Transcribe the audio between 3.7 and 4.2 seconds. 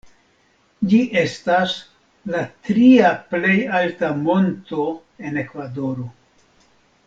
alta